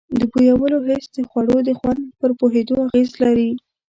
د 0.19 0.21
بویولو 0.31 0.77
حس 0.87 1.05
د 1.15 1.17
خوړو 1.29 1.57
د 1.67 1.69
خوند 1.79 2.01
پر 2.19 2.31
پوهېدو 2.39 2.73
اغیز 2.85 3.09
لري. 3.23 3.51